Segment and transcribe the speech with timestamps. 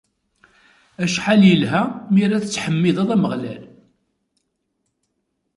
[1.03, 3.63] Acḥal yelha mi ara nettḥemmid Ameɣlal.